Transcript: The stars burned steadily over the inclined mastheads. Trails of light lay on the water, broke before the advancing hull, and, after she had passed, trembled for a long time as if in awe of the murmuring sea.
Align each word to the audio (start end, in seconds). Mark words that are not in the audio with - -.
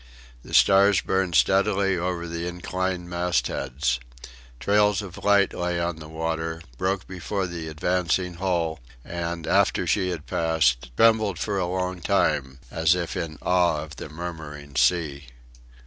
The 0.41 0.55
stars 0.55 0.99
burned 0.99 1.35
steadily 1.35 1.95
over 1.95 2.27
the 2.27 2.47
inclined 2.47 3.07
mastheads. 3.07 3.99
Trails 4.59 5.03
of 5.03 5.23
light 5.23 5.53
lay 5.53 5.79
on 5.79 5.97
the 5.97 6.09
water, 6.09 6.59
broke 6.79 7.05
before 7.05 7.45
the 7.45 7.67
advancing 7.67 8.33
hull, 8.41 8.79
and, 9.05 9.45
after 9.45 9.85
she 9.85 10.09
had 10.09 10.25
passed, 10.25 10.89
trembled 10.97 11.37
for 11.37 11.59
a 11.59 11.67
long 11.67 12.01
time 12.01 12.57
as 12.71 12.95
if 12.95 13.15
in 13.15 13.37
awe 13.43 13.83
of 13.83 13.97
the 13.97 14.09
murmuring 14.09 14.75
sea. 14.75 15.27